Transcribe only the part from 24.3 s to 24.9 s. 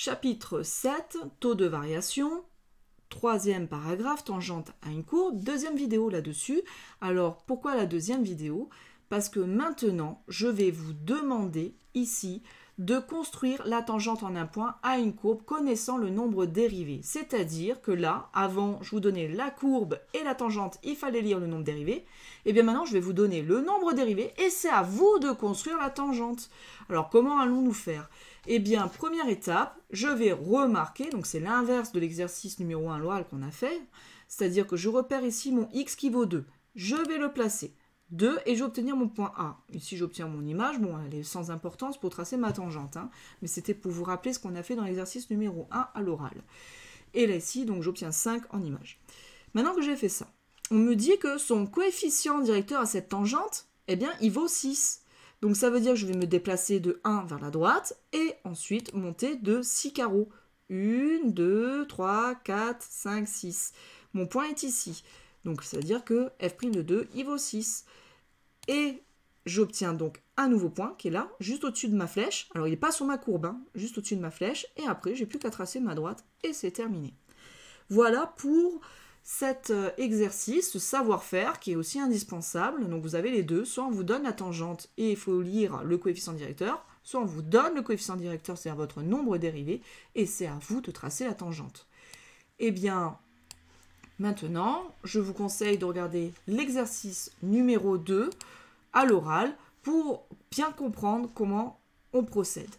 et c'est à